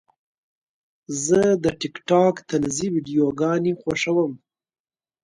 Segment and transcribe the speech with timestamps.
[1.25, 4.33] زه د ټک ټاک طنزي ویډیوګانې خوښوم.